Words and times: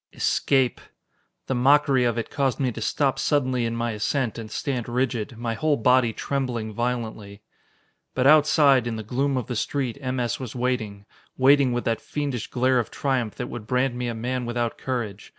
Escape! 0.13 0.81
The 1.45 1.53
mockery 1.53 2.05
of 2.05 2.17
it 2.17 2.31
caused 2.31 2.59
me 2.59 2.71
to 2.71 2.81
stop 2.81 3.19
suddenly 3.19 3.65
in 3.67 3.75
my 3.75 3.91
ascent 3.91 4.39
and 4.39 4.49
stand 4.49 4.89
rigid, 4.89 5.37
my 5.37 5.53
whole 5.53 5.77
body 5.77 6.11
trembling 6.11 6.73
violently. 6.73 7.43
But 8.15 8.25
outside, 8.25 8.87
in 8.87 8.95
the 8.95 9.03
gloom 9.03 9.37
of 9.37 9.45
the 9.45 9.55
street, 9.55 9.99
M. 10.01 10.19
S. 10.19 10.39
was 10.39 10.55
waiting, 10.55 11.05
waiting 11.37 11.71
with 11.71 11.85
that 11.85 12.01
fiendish 12.01 12.47
glare 12.47 12.79
of 12.79 12.89
triumph 12.89 13.35
that 13.35 13.45
would 13.45 13.67
brand 13.67 13.93
me 13.95 14.07
a 14.07 14.15
man 14.15 14.47
without 14.47 14.75
courage. 14.79 15.29